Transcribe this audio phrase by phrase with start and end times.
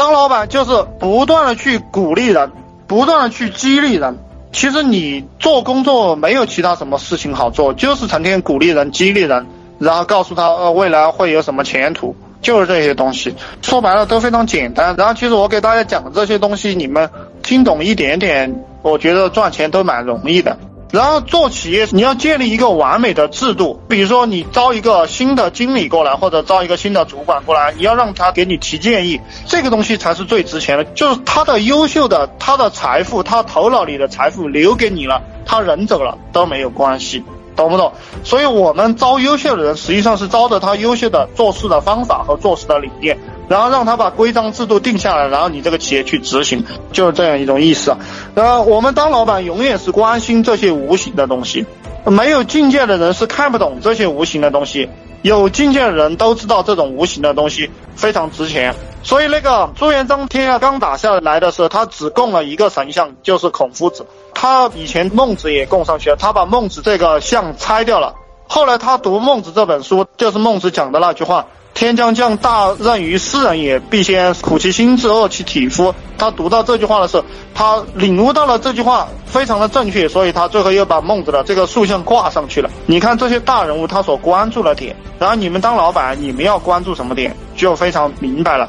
[0.00, 2.50] 当老板就是不断的去鼓励人，
[2.86, 4.16] 不断的去激励人。
[4.50, 9.46] 其实你做工作没有其他什么事情好做，就是成天鼓励人、激励人，
[9.78, 13.34] 然后告诉他呃未来会有什么前途，就是这些东西。
[13.60, 14.96] 说白了都非常简单。
[14.96, 17.10] 然后其实我给大家讲的这些东西，你们
[17.42, 20.56] 听懂一点点，我觉得赚钱都蛮容易的。
[20.92, 23.80] 然后做企业，你要建立一个完美的制度。
[23.88, 30.84] 比如说，你招一个新的经理过来，或者招一个新的主管过来，你要让他给你提建议，这个东西才是最值钱的。
[30.84, 37.22] 就是他的优秀的，他的财富，他头脑里的财富留给你了，他人走了都没有关系，
[37.54, 37.92] 懂不懂？
[38.24, 43.16] 所以我们招优秀的人，实际上是招的他优秀的做事的方法和做事的理念。
[43.48, 47.96] 然后让他把规章制度定下来，然后你这个企业去执行，就是这样一种意思。
[48.36, 51.66] 后我们当老板永远是关心这些无形的东西，
[52.04, 54.88] 没有境界的人是看不懂这些无形的东西，
[55.22, 58.74] 有境界的人都知道这种无形的东西非常值钱。
[59.02, 64.06] 所以那个朱元璋天下刚打下来的时候，他只供了一个神像，就是孔夫子。
[64.34, 68.14] 他以前孟子也供上去了，他把孟子这个像拆掉了。
[68.46, 71.46] 后来他读孟子这本书，就是孟子讲的那句话。
[71.80, 75.94] 天将降大任于斯人也，必先苦其心志，饿其体肤。
[76.18, 82.68] 他读到这句话的时候，他领悟到了这句话非常的正确，所以他最后又把孟子的这个塑像挂上去了。
[82.84, 88.68] 你看这些大人物他所关注的点，然后你们当老板，你们要关注什么点，就非常明白了。